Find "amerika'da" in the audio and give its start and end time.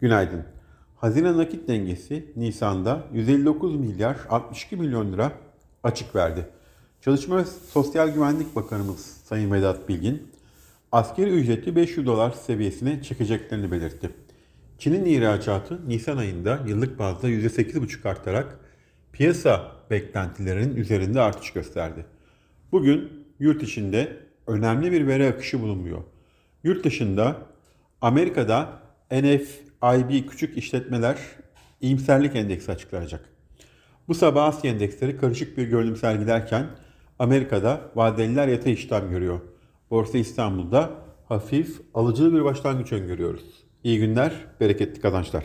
28.00-28.80, 37.18-37.80